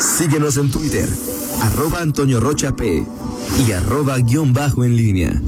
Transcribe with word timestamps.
Síguenos 0.00 0.56
en 0.56 0.70
Twitter, 0.70 1.08
arroba 1.60 2.00
Antonio 2.00 2.40
Rocha 2.40 2.74
P 2.74 3.04
y 3.66 3.72
arroba 3.72 4.18
guion 4.18 4.54
bajo 4.54 4.82
en 4.82 4.96
línea. 4.96 5.42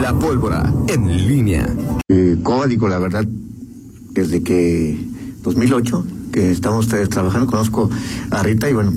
La 0.00 0.16
pólvora 0.18 0.72
en 0.86 1.26
línea. 1.26 1.74
Eh, 2.08 2.38
código, 2.42 2.88
la 2.88 2.98
verdad, 2.98 3.26
desde 4.12 4.42
que 4.42 4.96
2008 5.42 6.06
que 6.32 6.50
estamos 6.52 6.86
trabajando, 6.86 7.46
conozco 7.46 7.90
a 8.30 8.42
Rita 8.42 8.70
y 8.70 8.74
bueno, 8.74 8.92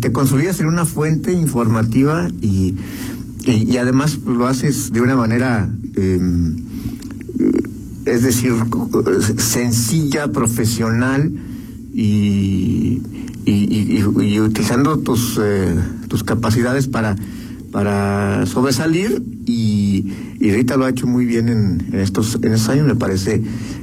te 0.00 0.12
consolidas 0.12 0.60
en 0.60 0.66
una 0.66 0.84
fuente 0.86 1.32
informativa 1.32 2.28
y, 2.40 2.76
y, 3.44 3.72
y 3.72 3.76
además 3.76 4.18
lo 4.26 4.46
haces 4.46 4.92
de 4.92 5.00
una 5.00 5.16
manera, 5.16 5.70
eh, 5.96 6.20
es 8.06 8.22
decir, 8.22 8.52
sencilla, 9.38 10.32
profesional 10.32 11.30
y, 11.94 13.00
y, 13.44 13.98
y- 14.20 14.40
utilizando 14.40 14.98
tus, 14.98 15.38
eh, 15.42 15.74
tus 16.08 16.24
capacidades 16.24 16.88
para, 16.88 17.16
para 17.70 18.44
sobresalir 18.46 19.22
y, 19.46 20.12
Rita 20.40 20.76
lo 20.76 20.84
ha 20.86 20.90
hecho 20.90 21.06
muy 21.06 21.24
bien 21.24 21.48
en, 21.48 21.86
en 21.92 22.00
estos, 22.00 22.34
en 22.42 22.52
estos 22.52 22.68
años, 22.70 22.86
me 22.86 22.96
parece 22.96 23.40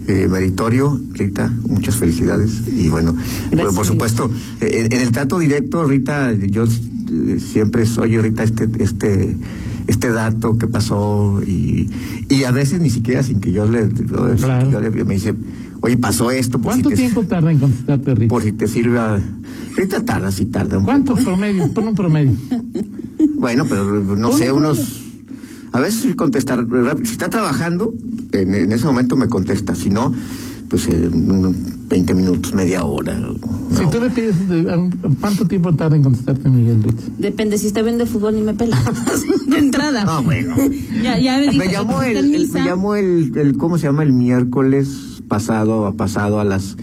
eh, 0.08 0.28
meritorio. 0.30 1.00
Rita, 1.14 1.50
muchas 1.68 1.96
felicidades 1.96 2.52
y 2.68 2.90
bueno, 2.90 3.16
bueno, 3.54 3.72
por 3.72 3.86
supuesto, 3.86 4.30
eh, 4.60 4.86
en, 4.86 4.94
en 4.94 5.02
el 5.02 5.12
trato 5.12 5.40
directo, 5.40 5.86
Rita, 5.86 6.34
yo 6.34 6.66
eh, 6.66 7.40
siempre 7.40 7.86
soy, 7.86 8.18
Rita, 8.18 8.44
este, 8.44 8.68
este, 8.80 9.38
este 9.90 10.10
dato 10.12 10.58
que 10.58 10.68
pasó 10.68 11.42
y, 11.46 11.90
y 12.30 12.44
a 12.44 12.52
veces 12.52 12.80
ni 12.80 12.90
siquiera 12.90 13.24
sin 13.24 13.40
que 13.40 13.52
yo 13.52 13.66
le, 13.66 13.90
Claro. 13.90 14.72
yo 14.72 14.80
le- 14.80 14.92
me 15.04 15.16
dice, 15.16 15.34
oye, 15.82 15.98
pasó 15.98 16.30
esto. 16.32 16.60
por 16.60 16.74
si 16.74 16.82
¿Cuánto 16.82 16.90
te- 16.90 16.96
tiempo 16.96 17.24
tarda 17.24 17.52
en 17.52 17.60
contestarte, 17.60 18.16
Rita? 18.16 18.30
Por 18.30 18.44
si 18.44 18.52
te 18.52 18.68
sirva. 18.68 19.20
Rita 19.76 20.04
tarda, 20.06 20.32
sí 20.32 20.46
tarda 20.46 20.78
un 20.78 20.86
¿Cuánto 20.86 21.14
poco. 21.14 21.26
promedio? 21.26 21.72
Pon 21.74 21.88
un 21.88 21.96
promedio. 21.96 22.32
Bueno, 23.36 23.66
pero 23.68 23.84
no 24.16 24.32
sé, 24.32 24.52
unos. 24.52 25.06
A 25.72 25.80
veces 25.80 26.16
contestar. 26.16 26.66
Si 27.04 27.12
está 27.12 27.30
trabajando, 27.30 27.94
en, 28.32 28.54
en 28.56 28.72
ese 28.72 28.86
momento 28.86 29.16
me 29.16 29.28
contesta. 29.28 29.76
Si 29.76 29.90
no, 29.90 30.14
pues 30.70 30.88
eh, 30.88 31.10
20 31.90 32.14
minutos, 32.14 32.54
media 32.54 32.84
hora. 32.84 33.18
Si 33.76 33.86
tú 33.90 34.00
le 34.00 34.10
pides, 34.12 34.36
un- 34.48 34.92
¿cuánto 35.20 35.46
tiempo 35.48 35.74
tarda 35.76 35.96
en 35.96 36.04
contestarte, 36.04 36.48
Miguel 36.50 36.84
Rita? 36.84 37.02
Depende, 37.18 37.58
si 37.58 37.68
está 37.68 37.82
viendo 37.82 38.06
fútbol 38.06 38.36
ni 38.36 38.42
me 38.42 38.54
pela. 38.54 38.78
de 39.48 39.58
entrada. 39.58 40.04
Ah, 40.08 40.22
bueno. 40.24 40.56
Ya, 41.04 41.18
ya 41.18 41.38
me 41.38 41.48
dijo. 41.48 41.58
Me 41.58 41.72
llamó 41.72 42.04
el, 42.04 42.18
el- 42.36 42.50
me 42.50 42.64
llamó 42.66 42.96
el, 42.96 43.32
el, 43.36 43.58
¿cómo 43.58 43.78
se 43.78 43.88
llama? 43.88 44.04
El 44.04 44.14
miércoles 44.14 45.22
pasado, 45.28 45.94
pasado 45.96 46.40
a 46.40 46.44
las. 46.44 46.76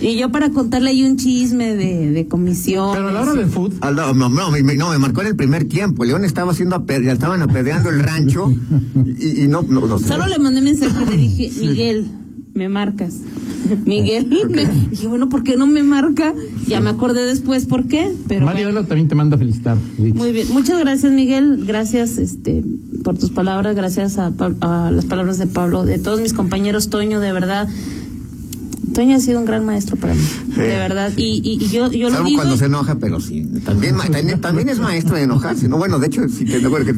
Y 0.00 0.16
yo 0.16 0.30
para 0.30 0.50
contarle 0.50 0.90
ahí 0.90 1.04
un 1.04 1.16
chisme 1.16 1.74
de, 1.74 2.10
de 2.10 2.26
comisión. 2.28 2.90
Pero 2.94 3.08
a 3.08 3.12
la 3.12 3.20
hora 3.22 3.34
del 3.34 3.46
fútbol, 3.50 3.78
No, 3.94 4.14
no, 4.14 4.28
no, 4.28 4.50
me, 4.50 4.62
no, 4.76 4.90
me 4.90 4.98
marcó 4.98 5.20
en 5.22 5.26
el 5.28 5.36
primer 5.36 5.64
tiempo. 5.66 6.04
León 6.04 6.24
estaba 6.24 6.52
haciendo, 6.52 6.76
ape- 6.76 7.04
ya 7.04 7.12
estaban 7.12 7.42
apedreando 7.42 7.90
el 7.90 8.00
rancho 8.00 8.52
y, 9.18 9.42
y 9.44 9.48
no, 9.48 9.62
no, 9.62 9.86
no 9.86 9.98
sé. 9.98 10.08
Solo 10.08 10.26
le 10.26 10.38
mandé 10.38 10.60
mensaje 10.62 11.04
y 11.04 11.10
le 11.10 11.16
dije, 11.16 11.50
Miguel, 11.60 12.06
me 12.54 12.68
marcas. 12.68 13.14
Miguel, 13.84 14.26
me... 14.50 14.66
dije, 14.90 15.06
bueno, 15.06 15.28
¿por 15.28 15.42
qué 15.42 15.56
no 15.56 15.66
me 15.66 15.82
marca? 15.82 16.34
Ya 16.66 16.80
me 16.80 16.90
acordé 16.90 17.24
después 17.26 17.66
por 17.66 17.86
qué, 17.86 18.12
pero 18.28 18.46
bueno. 18.46 18.84
También 18.84 19.08
te 19.08 19.14
manda 19.14 19.36
a 19.36 19.38
felicitar. 19.38 19.76
Muy 19.98 20.32
bien, 20.32 20.48
muchas 20.50 20.78
gracias 20.78 21.12
Miguel, 21.12 21.64
gracias 21.66 22.18
este 22.18 22.64
por 23.04 23.16
tus 23.18 23.30
palabras, 23.30 23.74
gracias 23.76 24.18
a, 24.18 24.32
a 24.60 24.90
las 24.90 25.04
palabras 25.06 25.38
de 25.38 25.46
Pablo, 25.46 25.84
de 25.84 25.98
todos 25.98 26.20
mis 26.20 26.32
compañeros, 26.32 26.90
Toño, 26.90 27.20
de 27.20 27.32
verdad. 27.32 27.68
Toño 28.94 29.16
ha 29.16 29.20
sido 29.20 29.38
un 29.38 29.44
gran 29.44 29.64
maestro 29.64 29.96
para 29.96 30.14
mí, 30.14 30.20
Sí, 30.54 30.60
de 30.60 30.66
verdad. 30.68 31.12
Y, 31.16 31.40
y, 31.44 31.62
y 31.64 31.68
yo, 31.68 31.90
yo 31.92 32.08
lo 32.08 32.14
Salvo 32.16 32.26
digo. 32.28 32.38
cuando 32.38 32.56
se 32.56 32.64
enoja, 32.64 32.96
pero 32.98 33.20
sí. 33.20 33.46
También, 33.64 33.96
también, 33.96 34.40
también 34.40 34.68
es 34.70 34.78
maestro 34.80 35.14
de 35.16 35.22
enojarse. 35.22 35.68
No, 35.68 35.76
bueno, 35.78 35.98
de 36.00 36.08
hecho, 36.08 36.22
sí 36.28 36.44
que, 36.44 36.56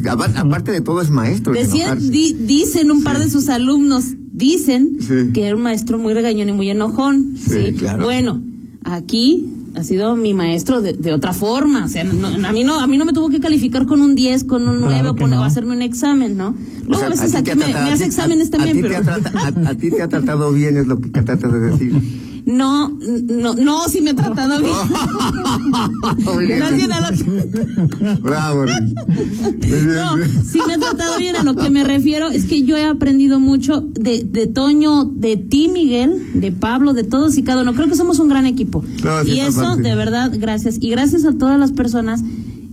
aparte 0.09 0.73
de 0.73 0.81
todo 0.81 1.03
es 1.03 1.11
maestro 1.11 1.53
de 1.53 1.59
Decían, 1.65 1.89
enojarse. 1.99 2.11
di- 2.11 2.33
dicen 2.41 2.91
un 2.91 3.03
par 3.03 3.19
de 3.19 3.29
sus 3.29 3.49
alumnos, 3.51 4.05
dicen 4.41 4.97
Sí. 5.01 5.31
que 5.33 5.47
era 5.47 5.55
un 5.55 5.63
maestro 5.63 5.99
muy 5.99 6.13
regañón 6.15 6.49
y 6.49 6.53
muy 6.53 6.69
enojón. 6.71 7.37
Sí, 7.37 7.75
claro. 7.79 8.03
Bueno, 8.05 8.41
aquí 8.83 9.47
ha 9.77 9.85
sido 9.85 10.17
mi 10.17 10.35
maestro 10.35 10.81
de, 10.83 10.95
de 10.95 11.13
otra 11.13 11.33
forma. 11.33 11.85
O 11.85 11.89
sea, 11.89 12.03
no- 12.03 12.27
a 12.27 12.53
mí 12.53 12.65
no, 12.65 12.81
a 12.81 12.87
mí 12.89 12.99
no 12.99 13.05
me 13.05 13.13
tuvo 13.13 13.29
que 13.29 13.39
calificar 13.39 13.87
con 13.87 14.01
un 14.01 14.17
10, 14.17 14.43
con 14.45 14.67
un 14.69 14.81
9 14.81 15.01
Claro 15.15 15.29
no. 15.29 15.45
hacerme 15.45 15.77
un 15.77 15.83
examen, 15.83 16.37
¿no? 16.37 16.49
O 16.49 16.55
Luego 16.89 16.99
sea, 16.99 17.07
a 17.07 17.11
veces 17.11 17.35
aquí 17.37 17.51
me, 17.55 17.67
me 17.69 17.93
hace 17.93 18.05
exámenes 18.07 18.51
también, 18.51 18.81
pero. 18.81 19.01
trata- 19.03 19.31
a, 19.39 19.71
a 19.71 19.75
ti 19.77 19.91
te 19.91 20.03
ha 20.03 20.09
tratado 20.09 20.53
bien, 20.53 20.77
es 20.77 20.87
lo 20.89 21.01
que 21.01 21.11
tratas 21.23 21.53
de 21.53 21.61
decir. 21.61 21.93
No, 22.51 22.89
no, 22.91 23.55
no, 23.55 23.89
sí 23.89 24.01
me 24.01 24.11
ha 24.11 24.15
tratado 24.17 24.61
bien. 24.61 24.75
Bien 26.77 26.93
a 26.93 27.01
lo- 27.11 28.21
Bravo. 28.21 28.65
Muy 28.65 28.73
bien. 29.61 29.95
No, 29.95 30.17
sí 30.45 30.59
me 30.67 30.75
ha 30.75 30.79
tratado 30.79 31.19
bien. 31.19 31.37
A 31.37 31.43
lo 31.45 31.55
que 31.57 31.71
me 31.71 31.85
refiero 31.85 32.29
es 32.29 32.45
que 32.47 32.63
yo 32.63 32.77
he 32.77 32.85
aprendido 32.85 33.41
mucho 33.41 33.81
de, 33.81 34.25
de 34.25 34.47
Toño, 34.47 35.05
de 35.05 35.37
ti, 35.37 35.69
Miguel, 35.69 36.41
de 36.41 36.53
Pablo, 36.53 36.93
de 36.93 37.05
todos 37.05 37.37
y 37.39 37.43
cada 37.43 37.63
uno. 37.63 37.75
Creo 37.75 37.89
que 37.89 37.97
somos 37.97 38.19
un 38.19 38.29
gran 38.29 38.47
equipo. 38.47 38.85
Sí, 39.25 39.33
y 39.33 39.41
eso, 39.41 39.77
de 39.77 39.95
verdad, 39.95 40.33
gracias. 40.37 40.77
Y 40.81 40.91
gracias 40.91 41.25
a 41.25 41.33
todas 41.33 41.59
las 41.59 41.73
personas 41.73 42.23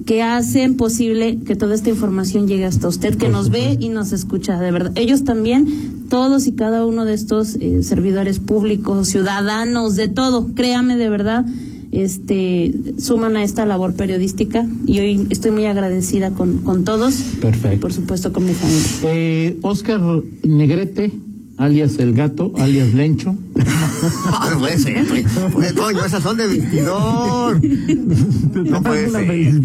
que 0.06 0.24
hacen 0.24 0.78
posible 0.78 1.40
que 1.46 1.56
toda 1.58 1.76
esta 1.76 1.90
información 1.90 2.48
llegue 2.48 2.64
hasta 2.66 2.88
usted, 2.88 3.16
que 3.18 3.28
nos 3.28 3.50
ve 3.50 3.76
y 3.80 3.90
nos 3.90 4.14
escucha, 4.14 4.58
de 4.58 4.72
verdad. 4.72 4.92
Ellos 4.96 5.26
también, 5.26 5.68
todos 6.08 6.48
y 6.48 6.54
cada 6.54 6.86
uno 6.86 7.06
de 7.06 7.14
estos 7.14 7.56
eh, 7.56 7.84
servidores 7.84 8.40
públicos, 8.40 9.08
ciudadanos, 9.08 9.96
de 9.96 10.08
todo, 10.08 10.54
créame 10.56 10.98
de 10.98 11.10
verdad, 11.10 11.46
este, 11.92 12.74
suman 13.00 13.38
a 13.38 13.44
esta 13.44 13.66
labor 13.66 13.94
periodística 13.94 14.68
y 14.86 15.00
hoy 15.00 15.28
estoy 15.30 15.52
muy 15.52 15.66
agradecida 15.66 16.32
con, 16.32 16.60
con 16.60 16.84
todos. 16.84 17.16
Perfecto. 17.42 17.76
Y 17.76 17.80
por 17.80 17.94
supuesto 17.94 18.34
con 18.34 18.46
mi 18.46 18.54
familia. 18.54 18.88
Eh, 19.04 19.58
Oscar 19.62 20.02
Negrete, 20.44 21.12
alias 21.58 21.98
El 22.00 22.14
Gato, 22.14 22.54
alias 22.58 22.94
Lencho. 22.94 23.36
No 24.52 24.60
puede 24.60 24.78
ser. 24.78 25.06
Pues, 25.52 25.74
Coño, 25.74 26.06
esas 26.06 26.24
son 26.24 26.38
de 26.38 26.48
vestidor. 26.48 27.60
No 28.66 28.82
puede 28.84 29.10
ser. 29.10 29.62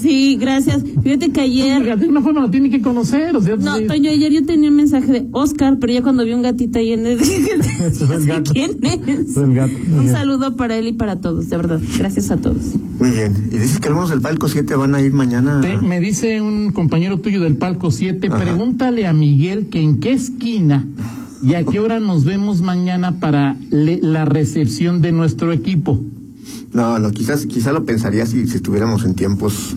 Sí, 0.00 0.36
gracias. 0.40 0.82
Fíjate 1.02 1.32
que 1.32 1.40
ayer... 1.40 1.82
De 1.84 1.92
alguna 1.92 2.20
forma 2.22 2.40
lo 2.40 2.50
tiene 2.50 2.70
que 2.70 2.80
conocer. 2.82 3.34
O 3.36 3.42
sea, 3.42 3.56
No, 3.56 3.76
sí. 3.78 3.86
Toño, 3.86 4.10
ayer 4.10 4.32
yo 4.32 4.44
tenía 4.46 4.70
un 4.70 4.76
mensaje 4.76 5.10
de 5.12 5.26
Oscar, 5.32 5.78
pero 5.80 5.92
ya 5.92 6.02
cuando 6.02 6.24
vi 6.24 6.32
un 6.32 6.42
gatito 6.42 6.78
ahí 6.78 6.92
en 6.92 7.06
el... 7.06 7.18
¿Quién 8.52 8.78
es? 8.82 9.36
Un 9.36 10.08
saludo 10.10 10.56
para 10.56 10.76
él 10.76 10.88
y 10.88 10.92
para 10.92 11.20
todos, 11.20 11.48
de 11.48 11.56
verdad. 11.56 11.80
Gracias 11.98 12.30
a 12.30 12.36
todos. 12.36 12.62
Muy 12.98 13.10
bien. 13.10 13.48
Y 13.52 13.58
dices 13.58 13.80
que 13.80 13.88
algunos 13.88 14.10
del 14.10 14.20
palco 14.20 14.48
7 14.48 14.74
van 14.76 14.94
a 14.94 15.00
ir 15.00 15.12
mañana. 15.12 15.60
Te- 15.60 15.78
me 15.78 16.00
dice 16.00 16.40
un 16.40 16.72
compañero 16.72 17.18
tuyo 17.20 17.40
del 17.40 17.56
palco 17.56 17.90
7, 17.90 18.26
Ajá. 18.28 18.38
pregúntale 18.38 19.06
a 19.06 19.12
Miguel 19.12 19.66
que 19.68 19.80
en 19.80 20.00
qué 20.00 20.12
esquina 20.12 20.86
y 21.44 21.54
a 21.54 21.64
qué 21.64 21.80
hora 21.80 22.00
nos 22.00 22.24
vemos 22.24 22.60
mañana 22.62 23.20
para 23.20 23.56
le- 23.70 24.00
la 24.00 24.24
recepción 24.24 25.00
de 25.02 25.12
nuestro 25.12 25.52
equipo. 25.52 26.00
No, 26.72 26.98
no, 26.98 27.10
quizás, 27.12 27.46
quizás 27.46 27.72
lo 27.72 27.84
pensaría 27.84 28.26
si, 28.26 28.46
si 28.48 28.56
estuviéramos 28.56 29.04
en 29.04 29.14
tiempos 29.14 29.76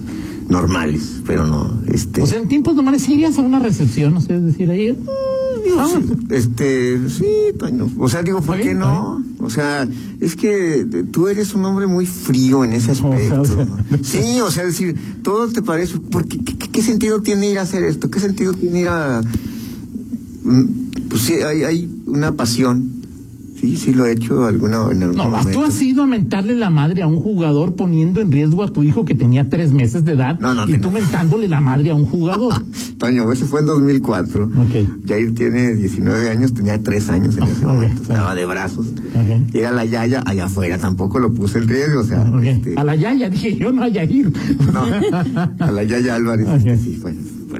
normales, 0.50 1.22
pero 1.26 1.46
no, 1.46 1.82
este. 1.92 2.22
O 2.22 2.26
sea, 2.26 2.40
en 2.40 2.48
tiempos 2.48 2.74
normales 2.76 3.08
irías 3.10 3.38
a 3.38 3.42
una 3.42 3.60
recepción, 3.60 4.16
o 4.18 4.22
sea, 4.22 4.38
es 4.38 4.44
decir, 4.44 4.70
ahí. 4.72 4.94
mm, 4.94 5.64
digo, 5.64 5.76
vamos. 5.76 6.04
Este, 6.30 6.98
sí, 7.10 7.26
Toño. 7.60 7.90
O 8.00 8.08
sea, 8.10 8.24
digo, 8.24 8.42
¿por 8.42 8.58
qué 8.58 8.64
bien, 8.64 8.80
no? 8.80 9.24
O 9.40 9.50
sea, 9.50 9.88
es 10.20 10.36
que 10.36 10.86
tú 11.12 11.28
eres 11.28 11.54
un 11.54 11.66
hombre 11.66 11.86
muy 11.86 12.06
frío 12.06 12.64
en 12.66 12.74
ese 12.74 12.92
O 12.94 12.96
sea, 12.96 13.10
aspecto. 13.12 13.42
o 13.42 13.46
sea. 13.46 13.68
Sí, 14.04 14.40
o 14.42 14.50
sea, 14.50 14.66
decir, 14.66 14.96
todo 15.22 15.48
te 15.50 15.62
parece, 15.62 16.00
porque 16.00 16.40
¿qué, 16.40 16.58
qué- 16.58 16.70
qué 16.70 16.82
sentido 16.82 17.22
tiene 17.22 17.52
ir 17.52 17.60
a 17.60 17.64
hacer 17.64 17.84
esto? 17.84 18.10
¿Qué 18.10 18.20
sentido 18.20 18.54
tiene 18.54 18.82
ir 18.82 18.88
a 18.88 19.22
Mm, 20.44 20.87
pues 21.18 21.24
sí, 21.24 21.34
hay, 21.44 21.64
hay 21.64 21.90
una 22.06 22.32
pasión. 22.34 22.92
Sí, 23.60 23.76
sí 23.76 23.92
lo 23.92 24.06
he 24.06 24.12
hecho 24.12 24.46
alguna 24.46 24.86
en 24.92 25.02
algún 25.02 25.18
No, 25.18 25.30
momento. 25.32 25.50
tú 25.52 25.64
has 25.64 25.82
ido 25.82 26.04
a 26.04 26.06
mentarle 26.06 26.54
la 26.54 26.70
madre 26.70 27.02
a 27.02 27.08
un 27.08 27.20
jugador 27.20 27.74
poniendo 27.74 28.22
en 28.22 28.32
riesgo 28.32 28.62
a 28.62 28.68
tu 28.72 28.84
hijo 28.84 29.04
que 29.04 29.16
tenía 29.16 29.50
tres 29.50 29.72
meses 29.72 30.06
de 30.06 30.12
edad 30.12 30.40
No, 30.40 30.54
no, 30.54 30.70
y 30.70 30.74
tú 30.78 30.90
no. 30.90 31.00
mentándole 31.00 31.48
la 31.48 31.60
madre 31.60 31.90
a 31.90 31.96
un 31.96 32.06
jugador. 32.06 32.54
Toño, 33.00 33.32
ese 33.32 33.46
fue 33.46 33.62
en 33.62 33.66
2004. 33.66 34.44
Ok. 34.46 35.08
Jair 35.08 35.34
tiene 35.34 35.74
19 35.74 36.30
años, 36.30 36.54
tenía 36.54 36.82
3 36.84 37.10
años 37.10 37.36
en 37.38 37.44
ese 37.46 37.66
momento. 37.66 38.04
Estaba 38.04 38.36
de 38.36 38.46
brazos. 38.46 38.88
Era 39.54 39.72
la 39.72 39.86
Yaya 39.86 40.22
allá 40.28 40.46
afuera, 40.46 40.78
tampoco 40.78 41.18
lo 41.18 41.34
puse 41.34 41.58
en 41.58 41.68
riesgo, 41.68 42.02
o 42.02 42.04
sea. 42.04 42.32
Este, 42.44 42.76
A 42.78 42.84
la 42.84 42.96
Yaya 42.96 43.28
dije 43.28 43.58
yo, 43.58 43.72
no 43.72 43.82
a 43.82 43.88
Yair. 43.88 44.32
no, 44.72 44.84
a 45.66 45.72
la 45.72 45.84
Yaya 45.84 46.14
Álvarez. 46.14 46.48
Sí, 46.84 47.00
fue- 47.02 47.16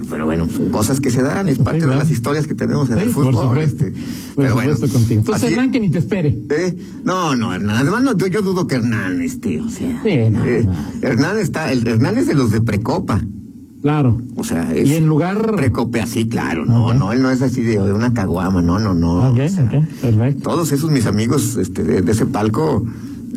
pero 0.10 0.26
bueno, 0.26 0.48
cosas 0.72 1.00
que 1.00 1.10
se 1.10 1.22
dan, 1.22 1.48
es 1.50 1.60
parte 1.60 1.82
Sí, 1.82 1.88
de 1.88 1.96
las 1.96 2.10
historias 2.10 2.48
que 2.48 2.54
tenemos 2.56 2.90
en 2.90 2.98
Sí, 2.98 3.04
el 3.04 3.10
por 3.12 3.26
fútbol. 3.26 3.48
supuesto. 3.50 3.86
este, 3.86 4.00
Por 4.36 4.44
pero 4.44 4.56
bueno, 4.56 4.76
contigo. 4.78 5.20
Entonces, 5.22 5.52
Hernán, 5.52 5.72
que 5.72 5.80
ni 5.80 5.90
te 5.90 6.00
espere. 6.00 6.38
¿Eh? 6.50 6.78
No, 7.04 7.36
no, 7.36 7.54
Hernán. 7.54 7.78
Además, 7.78 8.04
no, 8.04 8.18
yo, 8.18 8.42
dudo 8.42 8.68
que 8.68 8.76
Hernán 8.76 9.22
esté, 9.22 9.60
o 9.62 9.70
sea. 9.70 10.02
Sí, 10.04 10.18
no, 10.32 10.46
eh, 10.46 10.64
no. 10.66 10.74
Hernán 11.08 11.38
está, 11.40 11.72
el, 11.72 11.88
Hernán 11.88 12.18
es 12.18 12.28
de 12.28 12.34
los 12.36 12.52
de 12.52 12.62
Precopa. 12.62 13.22
Claro. 13.82 14.20
O 14.36 14.44
sea, 14.44 14.76
y 14.78 14.96
en 14.96 15.08
lugar. 15.08 15.56
Precope 15.56 16.02
así, 16.02 16.28
claro. 16.28 16.66
No, 16.66 16.94
no, 16.94 17.14
él 17.14 17.22
no 17.22 17.30
es 17.30 17.42
así 17.42 17.62
de, 17.62 17.74
de 17.80 17.94
una 17.94 18.12
caguama, 18.14 18.62
no, 18.62 18.80
no, 18.80 18.94
no. 18.94 19.30
Ok, 19.30 19.40
O 19.46 19.50
sea, 19.50 19.64
ok, 19.66 19.86
perfecto. 20.02 20.50
Todos 20.50 20.72
esos 20.72 20.90
mis 20.92 21.06
amigos 21.06 21.56
este, 21.58 21.84
de, 21.84 22.02
de 22.02 22.12
ese 22.12 22.26
palco 22.26 22.84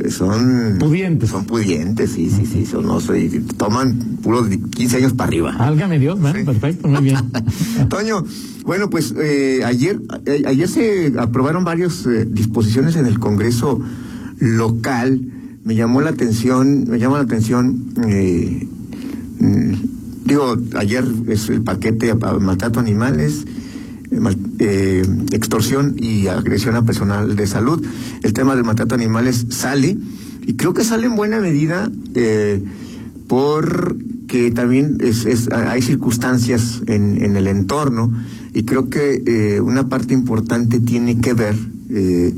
son. 0.08 0.76
Pudientes. 0.78 1.30
Son 1.30 1.44
pudientes, 1.44 2.12
sí, 2.12 2.30
sí, 2.30 2.46
sí. 2.46 2.64
Son, 2.64 2.86
no, 2.86 3.00
sé, 3.00 3.18
y 3.24 3.28
toman 3.56 3.98
puros 4.22 4.48
de 4.48 4.58
15 4.60 4.96
años 4.98 5.12
para 5.12 5.28
arriba. 5.28 5.54
Álgame 5.58 5.98
Dios, 5.98 6.18
bueno, 6.20 6.38
Sí. 6.38 6.44
perfecto, 6.44 6.88
muy 6.88 7.02
bien. 7.02 7.16
Toño, 7.88 8.24
bueno, 8.64 8.88
pues 8.88 9.14
eh, 9.20 9.60
ayer, 9.64 10.00
a- 10.08 10.48
ayer 10.48 10.68
se 10.68 11.12
aprobaron 11.18 11.64
varias 11.64 12.06
eh, 12.06 12.26
disposiciones 12.30 12.96
en 12.96 13.06
el 13.06 13.18
Congreso 13.18 13.80
local. 14.38 15.20
Me 15.64 15.74
llamó 15.74 16.00
la 16.00 16.10
atención, 16.10 16.84
me 16.88 16.98
llama 16.98 17.18
la 17.18 17.24
atención, 17.24 17.92
eh, 18.08 18.66
mm, 19.40 19.72
digo, 20.24 20.56
ayer 20.76 21.04
es 21.28 21.48
el 21.50 21.62
paquete 21.62 22.10
a 22.10 22.14
maltrato 22.14 22.78
a 22.80 22.82
animales, 22.82 23.44
eh, 24.58 25.02
extorsión 25.32 25.96
y 25.98 26.26
agresión 26.26 26.74
a 26.76 26.84
personal 26.84 27.36
de 27.36 27.46
salud. 27.46 27.84
El 28.22 28.32
tema 28.32 28.54
del 28.56 28.64
maltrato 28.64 28.94
a 28.94 28.98
animales 28.98 29.46
sale 29.50 29.96
y 30.46 30.54
creo 30.54 30.74
que 30.74 30.84
sale 30.84 31.06
en 31.06 31.16
buena 31.16 31.38
medida 31.40 31.90
eh, 32.14 32.62
porque 33.28 34.50
también 34.50 34.98
es, 35.00 35.24
es- 35.24 35.50
hay 35.52 35.82
circunstancias 35.82 36.82
en, 36.86 37.36
el 37.36 37.46
entorno 37.46 38.12
y 38.52 38.64
creo 38.64 38.90
que 38.90 39.22
eh, 39.24 39.60
una 39.60 39.88
parte 39.88 40.12
importante 40.14 40.80
tiene 40.80 41.20
que 41.20 41.32
ver, 41.34 41.54
eh, 41.90 42.34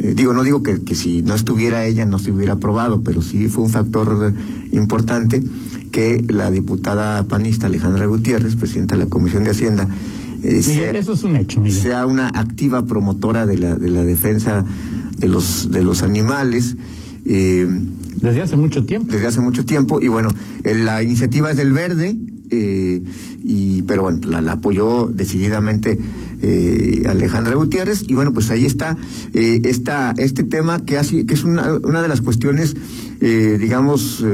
eh, 0.00 0.12
digo, 0.14 0.34
no 0.34 0.42
digo 0.42 0.62
que, 0.62 0.82
que 0.82 0.94
si 0.94 1.22
no 1.22 1.34
estuviera 1.34 1.86
ella 1.86 2.04
no 2.04 2.18
se 2.18 2.30
hubiera 2.30 2.54
aprobado, 2.54 3.00
pero 3.02 3.22
sí 3.22 3.48
fue 3.48 3.64
un 3.64 3.70
factor 3.70 4.34
importante 4.72 5.42
que 5.90 6.22
la 6.28 6.50
diputada 6.50 7.22
panista 7.24 7.66
Alejandra 7.68 8.04
Gutiérrez, 8.06 8.56
presidenta 8.56 8.96
de 8.96 9.04
la 9.04 9.10
Comisión 9.10 9.44
de 9.44 9.50
Hacienda, 9.50 9.88
eh, 10.44 10.54
Miguel, 10.54 10.62
sea- 10.62 10.90
eso 10.92 11.12
es 11.14 11.22
un 11.24 11.36
hecho, 11.36 11.60
Miguel. 11.60 11.80
sea 11.80 12.06
una 12.06 12.28
activa 12.28 12.84
promotora 12.86 13.46
de 13.46 13.58
la, 13.58 13.74
de 13.76 13.90
la 13.90 14.04
defensa 14.04 14.64
de 15.18 15.28
los, 15.28 15.70
de 15.70 15.82
los 15.82 16.02
animales. 16.02 16.76
eh, 17.26 17.66
Desde 18.20 18.42
hace 18.42 18.56
mucho 18.56 18.84
tiempo. 18.84 19.12
desde 19.12 19.26
hace 19.26 19.40
mucho 19.40 19.64
tiempo 19.64 20.00
y 20.00 20.08
bueno 20.08 20.28
la 20.64 21.02
iniciativa 21.02 21.50
es 21.50 21.56
del 21.56 21.72
verde 21.72 22.16
eh, 22.50 23.02
y 23.42 23.82
pero 23.82 24.02
bueno 24.02 24.20
la, 24.28 24.40
la 24.40 24.52
apoyó 24.52 25.06
decididamente 25.12 25.98
eh, 26.42 27.02
Alejandra 27.08 27.54
Gutiérrez 27.54 28.04
y 28.08 28.14
bueno 28.14 28.32
pues 28.32 28.50
ahí 28.50 28.64
está 28.66 28.96
eh, 29.34 29.60
esta 29.64 30.14
este 30.18 30.42
tema 30.44 30.84
que 30.84 30.96
hace 30.98 31.26
que 31.26 31.34
es 31.34 31.44
una, 31.44 31.74
una 31.82 32.00
de 32.02 32.08
las 32.08 32.20
cuestiones 32.20 32.76
eh, 33.20 33.56
digamos 33.60 34.24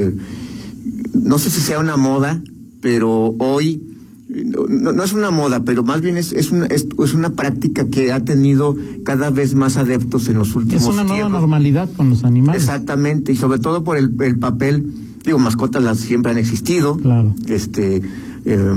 no 1.14 1.38
sé 1.38 1.50
si 1.50 1.60
sea 1.60 1.78
una 1.80 1.96
moda 1.96 2.40
pero 2.80 3.34
hoy 3.38 3.82
no, 4.32 4.92
no 4.92 5.02
es 5.02 5.12
una 5.12 5.30
moda, 5.30 5.64
pero 5.64 5.82
más 5.82 6.00
bien 6.00 6.16
es, 6.16 6.32
es, 6.32 6.50
una, 6.52 6.66
es, 6.66 6.86
es 7.02 7.14
una 7.14 7.30
práctica 7.30 7.86
que 7.88 8.12
ha 8.12 8.24
tenido 8.24 8.76
cada 9.04 9.30
vez 9.30 9.54
más 9.54 9.76
adeptos 9.76 10.28
en 10.28 10.38
los 10.38 10.54
últimos 10.54 10.82
Es 10.82 10.88
una 10.88 11.02
nueva 11.02 11.16
tiempos. 11.16 11.40
normalidad 11.40 11.88
con 11.96 12.10
los 12.10 12.22
animales. 12.24 12.62
Exactamente, 12.62 13.32
y 13.32 13.36
sobre 13.36 13.58
todo 13.58 13.82
por 13.82 13.96
el, 13.96 14.14
el 14.20 14.38
papel, 14.38 14.86
digo, 15.24 15.38
mascotas 15.38 15.82
las 15.82 15.98
siempre 15.98 16.30
han 16.32 16.38
existido, 16.38 16.96
Claro. 16.96 17.34
este, 17.46 18.02
eh, 18.44 18.74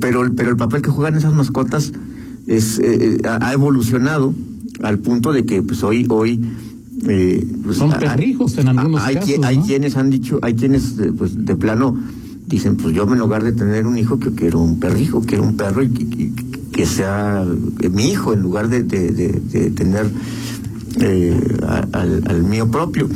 pero, 0.00 0.22
el- 0.24 0.32
pero 0.32 0.50
el 0.50 0.56
papel 0.56 0.82
que 0.82 0.90
juegan 0.90 1.14
esas 1.16 1.32
mascotas 1.34 1.92
es, 2.46 2.78
eh, 2.78 3.18
eh, 3.22 3.28
ha 3.28 3.52
evolucionado 3.52 4.34
al 4.82 4.98
punto 4.98 5.32
de 5.32 5.44
que 5.46 5.62
pues 5.62 5.82
hoy, 5.84 6.06
hoy 6.08 6.40
eh, 7.08 7.46
pues, 7.64 7.76
Son 7.78 7.90
perrijos 7.92 8.56
en 8.58 8.68
algunos 8.68 9.02
hay, 9.02 9.14
casos, 9.16 9.44
hay 9.44 9.58
¿no? 9.58 9.64
quienes 9.66 9.96
han 9.96 10.10
dicho, 10.10 10.38
hay 10.42 10.54
quienes 10.54 10.98
eh, 10.98 11.12
pues 11.16 11.44
de 11.44 11.54
plano 11.56 11.96
dicen, 12.46 12.76
pues 12.76 12.94
yo 12.94 13.04
en 13.12 13.18
lugar 13.18 13.42
de 13.44 13.52
tener 13.52 13.86
un 13.86 13.98
hijo, 13.98 14.18
que 14.18 14.30
quiero 14.32 14.60
un 14.60 14.78
perrijo, 14.80 15.20
quiero 15.22 15.44
un 15.44 15.56
perro 15.56 15.82
y, 15.82 15.88
que- 15.90 16.08
que- 16.08 16.32
que 16.72 16.86
sea 16.86 17.44
eh, 17.80 17.88
mi 17.88 18.10
hijo 18.10 18.32
en 18.34 18.42
lugar 18.42 18.68
de, 18.68 18.82
de- 18.82 19.10
de- 19.10 19.40
de 19.40 19.70
tener 19.70 20.10
eh, 21.00 21.40
al, 21.92 22.22
al 22.26 22.42
mío 22.44 22.70
propio. 22.70 23.08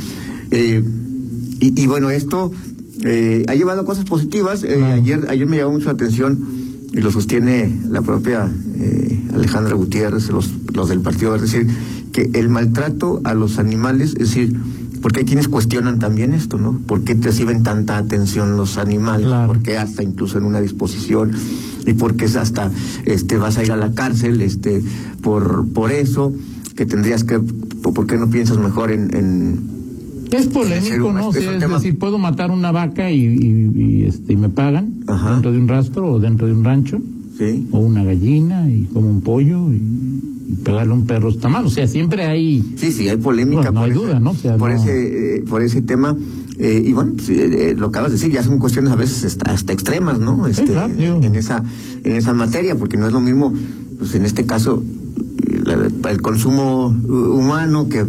Eh, 0.51 0.83
y, 1.59 1.81
y 1.81 1.87
bueno, 1.87 2.09
esto 2.09 2.51
eh, 3.03 3.45
ha 3.47 3.55
llevado 3.55 3.81
a 3.81 3.85
cosas 3.85 4.05
positivas. 4.05 4.63
Ayer, 4.63 5.25
ayer 5.29 5.47
me 5.47 5.57
llamó 5.57 5.73
mucho 5.73 5.85
la 5.85 5.91
atención 5.91 6.39
y 6.91 6.97
lo 7.01 7.11
sostiene 7.11 7.79
la 7.89 8.01
propia 8.01 8.51
Alejandra 9.33 9.75
Gutiérrez, 9.75 10.29
los, 10.29 10.49
los 10.73 10.89
del 10.89 10.99
partido, 11.01 11.35
es 11.35 11.41
decir, 11.43 11.67
que 12.11 12.29
el 12.33 12.49
maltrato 12.49 13.21
a 13.23 13.33
los 13.33 13.59
animales, 13.59 14.11
es 14.11 14.29
decir, 14.29 14.53
porque 15.01 15.19
hay 15.21 15.25
quienes 15.25 15.47
cuestionan 15.47 15.99
también 15.99 16.33
esto, 16.33 16.57
¿no? 16.57 16.79
¿Por 16.85 17.03
qué 17.03 17.13
reciben 17.15 17.63
tanta 17.63 17.97
atención 17.97 18.55
los 18.57 18.77
animales? 18.77 19.27
Claro. 19.27 19.47
¿Por 19.47 19.61
qué 19.63 19.77
hasta 19.77 20.03
incluso 20.03 20.37
en 20.37 20.43
una 20.45 20.61
disposición? 20.61 21.31
¿Y 21.85 21.93
por 21.93 22.15
qué 22.15 22.25
es 22.25 22.35
hasta 22.35 22.69
este, 23.05 23.37
vas 23.37 23.57
a 23.57 23.63
ir 23.63 23.71
a 23.71 23.77
la 23.77 23.93
cárcel 23.93 24.41
este, 24.41 24.81
por, 25.21 25.67
por 25.73 25.91
eso? 25.91 26.33
Que 26.75 26.85
tendrías 26.85 27.23
que, 27.23 27.39
¿por 27.39 28.05
qué 28.07 28.17
no 28.17 28.29
piensas 28.29 28.57
mejor 28.57 28.91
en, 28.91 29.15
en 29.15 29.59
Es 30.31 30.47
polémico, 30.47 31.11
¿no? 31.11 31.31
Es 31.31 31.59
tema- 31.59 31.75
decir, 31.75 31.97
puedo 31.99 32.17
matar 32.17 32.51
una 32.51 32.71
vaca 32.71 33.11
y, 33.11 33.25
y- 33.25 33.71
y, 33.75 34.03
este, 34.03 34.33
y 34.33 34.35
me 34.35 34.49
pagan 34.49 35.03
Ajá. 35.07 35.31
dentro 35.33 35.51
de 35.51 35.57
un 35.57 35.67
rastro 35.67 36.13
o 36.13 36.19
dentro 36.19 36.47
de 36.47 36.53
un 36.53 36.63
rancho, 36.63 36.99
sí? 37.37 37.67
o 37.71 37.79
una 37.79 38.03
gallina 38.03 38.69
y 38.69 38.83
como 38.93 39.09
un 39.09 39.21
pollo 39.21 39.73
y 39.73 39.81
pegarle 40.63 40.91
a 40.93 40.95
un 40.95 41.05
perro 41.05 41.29
está 41.29 41.49
mal. 41.49 41.65
O 41.65 41.69
sea, 41.69 41.87
siempre 41.87 42.25
hay. 42.25 42.63
Sí, 42.77 42.91
sí, 42.91 43.07
hay 43.09 43.17
polémica. 43.17 43.69
Bueno, 43.69 43.71
no 43.71 43.79
por 43.81 43.85
hay 43.85 43.91
ese- 43.91 43.99
duda, 44.07 44.19
¿no? 44.19 44.31
O 44.31 44.35
sea, 44.35 44.57
por, 44.57 44.69
no- 44.71 44.75
Ese, 44.75 45.35
eh, 45.37 45.43
por 45.47 45.61
ese 45.61 45.81
tema. 45.81 46.15
eh, 46.59 46.83
y 46.85 46.93
bueno, 46.93 47.13
pues, 47.15 47.29
eh, 47.29 47.73
lo 47.77 47.87
acabas 47.87 48.11
de 48.11 48.17
decir, 48.17 48.31
ya 48.31 48.43
son 48.43 48.59
cuestiones 48.59 48.91
a 48.91 48.95
veces 48.95 49.23
hasta, 49.25 49.51
hasta 49.51 49.73
extremas, 49.73 50.19
¿no? 50.19 50.45
Este, 50.47 50.65
claro, 50.65 50.93
en, 50.93 51.35
esa, 51.35 51.63
en 52.03 52.11
esa 52.15 52.33
materia, 52.33 52.75
porque 52.75 52.97
no 52.97 53.07
es 53.07 53.13
lo 53.13 53.19
mismo, 53.21 53.51
pues 53.97 54.13
en 54.15 54.25
este 54.25 54.45
caso, 54.45 54.83
la- 55.65 56.09
el 56.11 56.21
consumo 56.21 56.87
humano, 56.87 57.89
que 57.89 57.99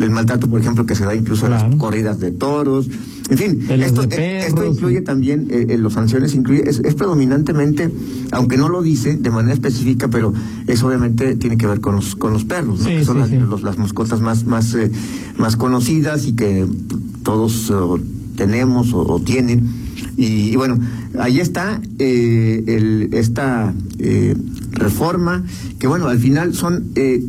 el 0.00 0.10
maltrato, 0.10 0.48
por 0.48 0.60
ejemplo, 0.60 0.84
que 0.86 0.94
se 0.94 1.04
da 1.04 1.14
incluso 1.14 1.46
Claro. 1.46 1.68
las 1.68 1.76
corridas 1.76 2.18
de 2.20 2.32
toros. 2.32 2.88
En 3.32 3.38
fin, 3.38 3.66
esto, 3.82 4.02
eh, 4.10 4.44
esto 4.46 4.64
incluye 4.66 5.00
también, 5.00 5.46
eh, 5.50 5.66
eh, 5.70 5.78
los 5.78 5.94
sanciones 5.94 6.34
incluye, 6.34 6.68
es, 6.68 6.80
es 6.84 6.94
predominantemente, 6.94 7.90
aunque 8.30 8.56
no 8.58 8.68
lo 8.68 8.82
dice 8.82 9.16
de 9.16 9.30
manera 9.30 9.54
específica, 9.54 10.08
pero 10.08 10.32
eso 10.66 10.86
obviamente 10.86 11.34
tiene 11.36 11.56
que 11.56 11.66
ver 11.66 11.80
con 11.80 11.94
los, 11.96 12.14
con 12.14 12.32
los 12.32 12.44
perros, 12.44 12.80
¿no? 12.80 12.84
Sí, 12.86 12.96
que 12.96 13.04
son 13.04 13.14
sí, 13.14 13.20
las, 13.20 13.30
sí. 13.30 13.36
los- 13.38 13.62
las 13.62 13.78
mascotas 13.78 14.20
más, 14.20 14.44
más, 14.44 14.74
eh, 14.74 14.90
más 15.38 15.56
conocidas 15.56 16.26
y 16.26 16.34
que 16.34 16.66
todos 17.22 17.72
tenemos 18.36 18.92
o, 18.92 19.00
o 19.00 19.20
tienen. 19.20 19.66
Y, 20.16 20.50
y 20.50 20.56
bueno, 20.56 20.78
ahí 21.18 21.40
está 21.40 21.80
eh, 21.98 22.64
el, 22.66 23.08
esta 23.14 23.72
eh, 23.98 24.34
reforma, 24.72 25.44
que 25.78 25.86
bueno, 25.86 26.06
al 26.08 26.18
final 26.18 26.54
son 26.54 26.88
eh, 26.96 27.24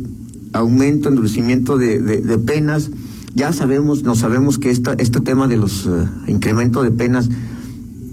aumento, 0.54 1.10
endurecimiento 1.10 1.78
de, 1.78 2.02
de- 2.02 2.22
de 2.22 2.38
penas. 2.40 2.90
Ya 3.36 3.52
sabemos, 3.54 4.04
no 4.04 4.16
sabemos 4.16 4.60
que 4.60 4.70
esta, 4.70 4.94
este 4.94 5.20
tema 5.22 5.48
de 5.48 5.58
los 5.58 5.86
eh, 5.88 5.90
incremento 6.28 6.84
de 6.84 6.92
penas, 6.92 7.30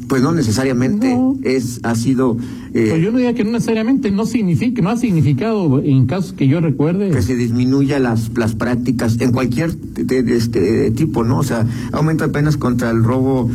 pues 0.08 0.22
no 0.22 0.32
necesariamente 0.32 1.14
No. 1.14 1.36
es, 1.42 1.78
ha 1.82 1.94
sido 1.94 2.36
eh, 2.74 2.86
Pues 2.90 3.02
yo 3.02 3.12
no 3.12 3.18
diría 3.18 3.34
que 3.34 3.44
no 3.44 3.52
necesariamente 3.52 4.10
no 4.10 4.26
significa, 4.26 4.80
no 4.82 4.88
ha 4.90 4.96
significado 4.96 5.80
en 5.82 6.06
casos 6.06 6.32
que 6.32 6.48
yo 6.48 6.60
recuerde. 6.60 7.10
que 7.10 7.22
se 7.22 7.36
disminuya 7.36 7.98
las, 7.98 8.30
las 8.36 8.54
prácticas 8.54 9.20
en 9.20 9.32
cualquier 9.32 9.76
de, 9.76 10.22
de 10.22 10.36
este 10.36 10.90
tipo, 10.92 11.22
¿no? 11.22 11.38
O 11.38 11.42
sea, 11.44 11.66
aumento 11.92 12.26
de 12.26 12.32
penas 12.32 12.56
contra 12.56 12.90
el 12.90 13.04
robo 13.04 13.50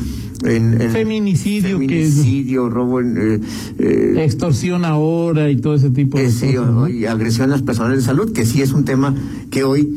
en, 0.46 0.80
en- 0.82 0.92
Feminicidio, 0.92 1.80
que- 1.80 1.88
feminicidio, 1.88 2.70
robo 2.70 3.00
en 3.01 3.18
eh, 3.18 3.40
eh, 3.80 4.13
Extorsión 4.24 4.86
ahora 4.86 5.50
y 5.50 5.56
todo 5.58 5.74
ese 5.75 5.90
tipo 5.90 6.18
de 6.18 6.30
sí, 6.32 6.54
cosas. 6.54 6.72
¿no? 6.74 6.88
y 6.88 7.06
agresión 7.06 7.50
a 7.50 7.54
las 7.54 7.63
personas 7.63 7.98
de 7.98 8.04
salud, 8.04 8.32
que 8.34 8.46
sí 8.46 8.62
es 8.62 8.72
un 8.72 8.86
tema 8.86 9.16
que 9.50 9.63
hoy, 9.63 9.90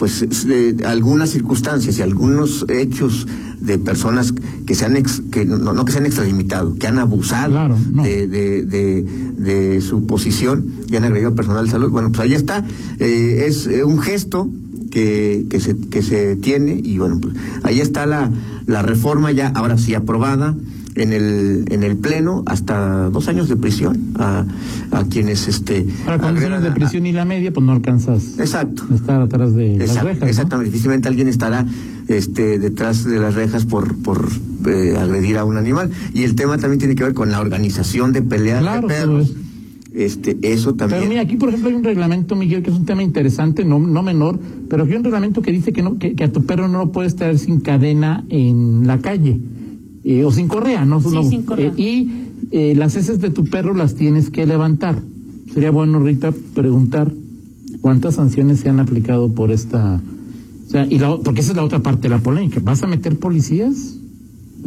pues, 0.00 0.22
es, 0.22 0.44
eh, 0.48 0.74
algunas 0.84 1.30
circunstancias 1.30 1.96
y 1.98 2.02
algunos 2.02 2.64
hechos 2.68 3.28
de 3.60 3.78
personas 3.78 4.32
que 4.66 4.74
se 4.74 4.86
han 4.86 4.96
ex- 4.96 5.22
que 5.30 5.44
no, 5.44 5.58
no 5.74 5.84
que 5.84 5.92
se 5.92 5.98
han 5.98 6.06
extralimitado, 6.06 6.74
que 6.76 6.86
han 6.88 6.98
abusado 6.98 7.52
Claro, 7.52 7.76
no. 7.92 8.02
de, 8.02 8.26
de, 8.26 8.64
de, 8.64 9.02
de 9.36 9.80
su 9.82 10.06
posición 10.06 10.64
y 10.90 10.96
han 10.96 11.04
agredido 11.04 11.34
personal 11.34 11.66
de 11.66 11.70
salud. 11.70 11.90
Bueno, 11.90 12.08
pues 12.08 12.20
ahí 12.20 12.32
está. 12.32 12.64
Eh, 12.98 13.44
es 13.46 13.66
eh, 13.66 13.84
un 13.84 13.98
gesto 14.00 14.48
que, 14.90 15.46
que, 15.50 15.60
se, 15.60 15.76
que 15.76 16.02
se 16.02 16.34
tiene 16.36 16.80
y 16.82 16.98
bueno, 16.98 17.18
pues 17.20 17.34
ahí 17.62 17.80
está 17.80 18.06
la, 18.06 18.30
la 18.66 18.82
reforma 18.82 19.30
ya, 19.30 19.48
ahora 19.48 19.76
sí 19.78 19.94
aprobada 19.94 20.56
en 20.96 21.12
el, 21.12 21.64
en 21.70 21.82
el 21.84 21.96
Pleno, 21.96 22.42
hasta 22.46 23.10
dos 23.10 23.28
años 23.28 23.48
de 23.48 23.56
prisión 23.56 24.12
a, 24.18 24.44
a 24.90 25.04
quienes 25.04 25.46
este 25.48 25.86
agredan 26.06 26.52
años 26.54 26.62
de 26.64 26.68
a- 26.70 26.74
prisión 26.74 27.06
y 27.06 27.12
la 27.12 27.24
media, 27.24 27.52
pues 27.52 27.64
no 27.64 27.72
alcanzas 27.72 28.38
Exacto. 28.38 28.84
a 28.90 28.94
estar 28.94 29.20
atrás 29.22 29.54
de 29.54 29.76
las 29.78 30.02
rejas. 30.02 30.20
¿no? 30.20 30.26
Exactamente, 30.26 30.70
difícilmente 30.70 31.08
alguien 31.08 31.28
estará 31.28 31.64
este, 32.08 32.58
detrás 32.58 33.04
de 33.04 33.18
las 33.20 33.34
rejas 33.34 33.66
por, 33.66 33.96
por 34.02 34.28
eh, 34.66 34.96
agredir 34.98 35.38
a 35.38 35.44
un 35.44 35.56
animal. 35.56 35.90
Y 36.12 36.24
el 36.24 36.34
tema 36.34 36.58
también 36.58 36.78
tiene 36.80 36.94
que 36.96 37.04
ver 37.04 37.14
con 37.14 37.30
la 37.30 37.40
organización 37.40 38.12
de 38.12 38.22
peleas 38.22 38.60
Claro, 38.60 38.88
de 38.88 38.94
perros. 38.94 39.32
Este, 39.94 40.38
eso 40.42 40.74
también. 40.74 41.00
Pero 41.00 41.08
mira, 41.10 41.22
aquí 41.22 41.36
por 41.36 41.48
ejemplo 41.48 41.68
hay 41.70 41.74
un 41.76 41.82
reglamento, 41.84 42.36
Miguel, 42.36 42.62
que 42.62 42.70
es 42.70 42.76
un 42.76 42.84
tema 42.84 43.02
interesante, 43.02 43.64
no, 43.64 43.78
no 43.80 44.02
menor, 44.02 44.38
pero 44.68 44.84
aquí 44.84 44.92
hay 44.92 44.98
un 44.98 45.04
reglamento 45.04 45.42
que 45.42 45.50
dice 45.52 45.72
que, 45.72 45.82
no, 45.82 45.98
que, 45.98 46.14
que 46.14 46.24
a 46.24 46.32
tu 46.32 46.44
perro 46.46 46.68
no 46.68 46.78
lo 46.78 46.92
puedes 46.92 47.16
traer 47.16 47.38
sin 47.40 47.60
cadena 47.60 48.24
en 48.28 48.86
la 48.86 48.98
calle, 48.98 49.40
eh, 50.04 50.24
o 50.24 50.30
sin 50.32 50.48
correa, 50.48 50.84
¿no? 50.84 51.00
Sí, 51.00 51.08
No, 51.12 51.22
sin 51.22 51.42
correa. 51.42 51.72
eh, 51.76 51.80
y 51.80 52.10
eh, 52.52 52.74
las 52.76 52.96
heces 52.96 53.20
de 53.20 53.30
tu 53.30 53.44
perro 53.44 53.74
las 53.74 53.94
tienes 53.94 54.30
que 54.30 54.46
levantar. 54.46 55.00
Sería 55.52 55.70
bueno, 55.70 56.00
Rita, 56.00 56.32
preguntar 56.54 57.12
cuántas 57.80 58.14
sanciones 58.14 58.60
se 58.60 58.68
han 58.68 58.80
aplicado 58.80 59.32
por 59.32 59.50
esta... 59.50 60.00
O 60.66 60.70
sea, 60.70 60.86
y 60.88 60.98
la, 60.98 61.16
porque 61.18 61.40
esa 61.40 61.50
es 61.50 61.56
la 61.56 61.64
otra 61.64 61.80
parte 61.80 62.02
de 62.02 62.10
la 62.10 62.18
polémica. 62.20 62.60
¿Vas 62.62 62.82
a 62.82 62.86
meter 62.86 63.18
policías 63.18 63.96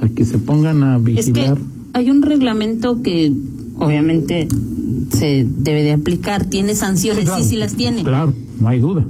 a 0.02 0.10
que 0.10 0.26
se 0.26 0.38
pongan 0.38 0.84
a 0.84 0.98
vigilar? 0.98 1.54
Es 1.54 1.60
que 1.60 1.64
hay 1.94 2.10
un 2.10 2.22
reglamento 2.22 3.02
que 3.02 3.32
obviamente 3.78 4.48
se 5.12 5.48
debe 5.60 5.84
de 5.84 5.94
aplicar. 5.94 6.46
Tiene 6.46 6.76
sanciones, 6.76 7.30
sí, 7.38 7.44
sí 7.44 7.56
las 7.56 7.76
tiene. 7.76 8.04
Claro, 8.04 8.34
no 8.60 8.68
hay 8.68 8.80
duda. 8.82 9.06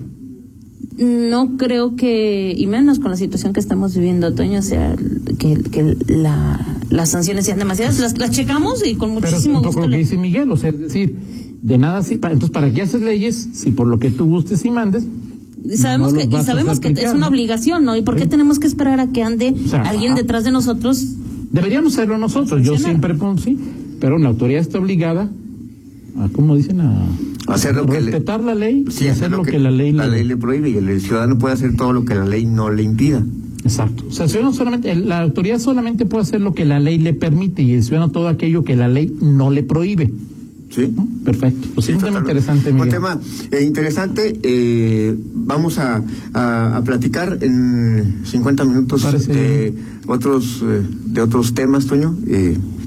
No 0.97 1.57
creo 1.57 1.95
que, 1.95 2.53
y 2.55 2.67
menos 2.67 3.00
con 3.00 3.09
la 3.12 3.17
situación 3.17 3.51
que 3.53 3.59
estamos 3.59 3.95
viviendo, 3.95 4.33
Toño, 4.33 4.59
o 4.59 4.62
sea, 4.62 4.95
que, 5.39 5.55
que 5.55 5.97
la, 6.07 6.59
las 6.89 7.09
sanciones 7.09 7.45
sean 7.45 7.57
demasiadas. 7.59 8.00
Las, 8.00 8.17
las 8.19 8.29
checamos 8.31 8.85
y 8.85 8.95
con 8.95 9.15
Pero 9.15 9.25
es 9.27 9.31
muchísimo 9.33 9.57
un 9.57 9.63
poco 9.63 9.67
gusto. 9.75 9.81
lo 9.81 9.85
que 9.88 9.91
le- 9.91 9.97
dice 9.97 10.17
Miguel, 10.17 10.51
o 10.51 10.57
sea, 10.57 10.69
es 10.69 10.79
decir, 10.79 11.15
de 11.63 11.77
nada 11.77 12.03
sí, 12.03 12.15
entonces 12.15 12.50
¿para 12.51 12.71
qué 12.71 12.81
haces 12.83 13.01
leyes 13.01 13.50
si 13.53 13.71
por 13.71 13.88
lo 13.88 13.97
que 13.97 14.12
tú 14.12 14.25
gustes 14.25 14.63
y 14.65 14.69
mandes? 14.71 15.05
Y 15.65 15.77
sabemos, 15.77 16.13
no 16.13 16.19
que, 16.19 16.25
y 16.25 16.43
sabemos 16.43 16.79
que 16.79 16.89
es 16.89 17.13
una 17.13 17.27
obligación, 17.29 17.85
¿no? 17.85 17.95
¿Y 17.95 18.01
por 18.01 18.15
qué 18.15 18.23
Sí. 18.23 18.29
tenemos 18.29 18.59
que 18.59 18.67
esperar 18.67 19.00
a 19.00 19.07
que 19.12 19.23
ande 19.23 19.55
O 19.65 19.69
sea, 19.69 19.81
alguien 19.83 20.12
ajá. 20.12 20.21
detrás 20.21 20.43
de 20.43 20.51
nosotros? 20.51 21.05
Deberíamos 21.51 21.93
serlo 21.93 22.17
nosotros, 22.17 22.62
yo 22.65 22.77
siempre 22.77 23.13
pongo 23.15 23.38
sí, 23.39 23.57
pero 24.00 24.17
la 24.19 24.29
autoridad 24.29 24.59
está 24.62 24.77
obligada 24.79 25.29
a, 26.19 26.27
¿cómo 26.29 26.55
dicen? 26.55 26.81
A 26.81 27.05
Hacer 27.53 27.75
lo 27.75 27.86
que 27.86 28.00
le- 28.01 28.12
respetar 28.12 28.41
la 28.43 28.55
ley 28.55 28.86
Sí, 28.89 29.05
y 29.05 29.07
hacer 29.10 29.31
lo 29.31 29.43
que, 29.43 29.60
la 29.60 29.72
ley 29.72 29.91
le... 29.91 30.24
le 30.24 30.38
prohíbe 30.38 30.69
y 30.69 30.77
el 30.77 31.01
ciudadano 31.01 31.38
puede 31.38 31.53
hacer 31.53 31.75
todo 31.75 31.93
lo 31.93 32.05
que 32.05 32.15
la 32.15 32.25
ley 32.25 32.45
no 32.45 32.69
le 32.69 32.83
impida. 32.83 33.24
Exacto. 33.63 34.03
O 34.10 34.12
sea, 34.12 34.25
el 34.25 34.31
ciudadano 34.31 34.53
solamente, 34.55 34.93
la 34.95 35.22
autoridad 35.22 35.60
solamente 35.60 36.05
puede 36.05 36.24
hacer 36.24 36.41
lo 36.41 36.53
que 36.53 36.65
la 36.65 36.79
ley 36.79 36.98
le 36.98 37.13
permite 37.13 37.62
y 37.63 37.74
el 37.74 37.83
ciudadano 37.83 38.12
todo 38.12 38.27
aquello 38.27 38.63
que 38.63 38.75
la 38.75 38.88
ley 38.89 39.15
no 39.22 39.50
le 39.51 39.63
prohíbe. 39.63 40.12
¿Sí? 40.69 40.91
¿no? 40.95 41.07
Perfecto. 41.24 41.67
Pues 41.75 41.88
es 41.88 41.95
un 41.98 42.01
tema 42.01 42.17
interesante, 42.19 42.72
Un 42.72 42.89
tema 42.89 43.19
eh, 43.51 43.63
interesante. 43.63 44.39
eh, 44.41 45.15
vamos 45.36 45.77
a, 45.77 46.03
a- 46.33 46.77
a 46.77 46.83
platicar 46.83 47.38
en 47.41 48.22
50 48.25 48.65
minutos 48.65 49.03
Parece 49.03 49.31
de 49.33 49.74
otros, 50.07 50.63
eh, 50.65 50.81
de 51.05 51.22
otros 51.22 51.53
temas, 51.53 51.86
Toño. 51.86 52.15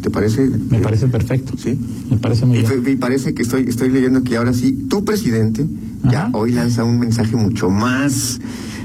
¿Te 0.07 0.11
parece? 0.11 0.49
Me 0.71 0.79
parece 0.79 1.09
perfecto. 1.09 1.55
Sí. 1.59 1.77
Me 2.09 2.17
parece 2.19 2.47
muy 2.47 2.59
Y, 2.59 2.61
bien. 2.63 2.83
y 2.87 2.95
parece 2.95 3.35
que 3.35 3.43
estoy, 3.43 3.63
estoy 3.63 3.91
leyendo 3.91 4.23
que 4.23 4.37
ahora 4.37 4.53
sí, 4.53 4.87
tu 4.89 5.05
presidente 5.05 5.67
ya 6.09 6.31
hoy 6.33 6.53
lanza 6.53 6.85
un 6.85 7.01
mensaje 7.01 7.35
mucho 7.35 7.71
más, 7.71 8.39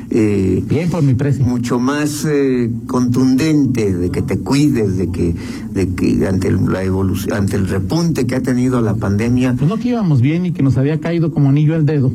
eh, 0.09 0.63
Bien 0.67 0.89
por 0.89 1.03
mi 1.03 1.13
precio. 1.13 1.45
mucho 1.45 1.77
más 1.79 2.25
eh, 2.27 2.71
contundente 2.87 3.95
de 3.95 4.09
que 4.09 4.23
te 4.23 4.39
cuides, 4.39 4.97
de 4.97 5.11
que, 5.11 5.35
de 5.71 5.89
que 5.89 6.25
ante 6.25 6.47
el- 6.47 6.65
la 6.73 6.83
evolución, 6.83 7.33
ante 7.37 7.55
el 7.55 7.67
repunte 7.67 8.25
que 8.25 8.33
ha 8.33 8.41
tenido 8.41 8.81
la 8.81 8.95
pandemia, 8.95 9.53
Pues 9.55 9.69
no 9.69 9.77
que 9.77 9.89
íbamos 9.89 10.21
bien 10.21 10.47
y 10.47 10.53
que 10.53 10.63
nos 10.63 10.75
había 10.77 10.99
caído 10.99 11.31
como 11.31 11.49
anillo 11.49 11.75
al 11.75 11.85
dedo. 11.85 12.11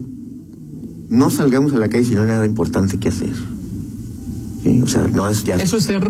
no 1.11 1.31
salgamos 1.31 1.73
a 1.75 1.79
la 1.79 1.89
calle 1.89 2.05
si 2.07 2.17
no 2.17 2.23
hay 2.23 2.27
nada 2.27 2.45
importante 2.45 2.99
que 2.99 3.11
hacer. 3.11 3.31
Sí, 4.65 4.81
o 4.83 4.89
sea, 4.89 5.07
no 5.07 5.29
es 5.29 5.45
ya. 5.45 5.55
Eso 5.55 5.77
es 5.77 5.85
ser... 5.85 6.03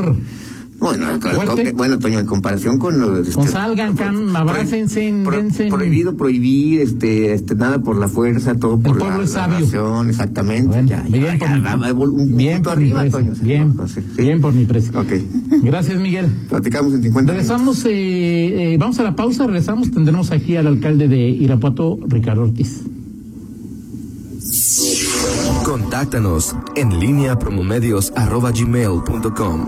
Bueno, 0.79 1.07
Fuerte. 1.21 1.73
bueno, 1.73 1.99
Toño, 1.99 2.19
en 2.19 2.27
comparación 2.27 2.79
con 2.79 2.99
lo 3.01 3.19
este, 3.19 3.33
Pues 3.35 3.51
salgan, 3.51 3.97
can, 3.97 4.37
abrácense, 4.37 5.13
pro- 5.25 5.43
prohibido 5.71 6.17
prohibir, 6.17 6.81
este, 6.83 7.33
este, 7.33 7.55
nada 7.55 7.79
por 7.79 7.97
la 7.97 8.09
fuerza, 8.09 8.55
todo 8.57 8.79
por 8.79 8.99
la, 9.01 9.23
es 9.23 9.33
la 9.35 9.47
nación, 9.49 10.11
exactamente. 10.11 10.69
Bueno, 10.69 10.87
ya, 10.89 11.03
ya, 11.09 11.19
bien 11.19 11.39
por 11.39 11.49
ya, 11.49 11.77
mi- 11.77 11.91
un 11.93 12.37
bien 12.37 12.63
por 12.63 12.77
mi 12.79 12.91
arriba, 12.93 13.11
Toño. 13.11 13.33
bien, 13.41 13.75
no 13.75 13.89
sé, 13.89 14.03
sí. 14.03 14.23
bien 14.23 14.41
por 14.41 14.53
mi 14.53 14.67
precio. 14.67 14.93
Ok. 15.01 15.13
Gracias, 15.63 15.99
Miguel. 15.99 16.27
Platicamos 16.49 16.93
en 16.93 17.03
50 17.03 17.33
minutos. 17.33 17.49
Regresamos, 17.49 17.85
eh, 17.87 18.75
eh, 18.75 18.77
vamos 18.79 18.99
a 18.99 19.03
la 19.03 19.17
pausa, 19.17 19.47
regresamos, 19.47 19.91
tendremos 19.91 20.31
aquí 20.31 20.57
al 20.57 20.67
alcalde 20.67 21.09
de 21.09 21.19
Irapuato, 21.29 21.99
Ricardo 22.07 22.43
Ortiz. 22.43 22.83
Contáctanos 25.65 26.55
en 26.77 27.01
línea 27.01 27.39
promomedios 27.39 28.13
arroba 28.15 28.53
gmail 28.53 29.03
punto 29.05 29.35
com. 29.35 29.67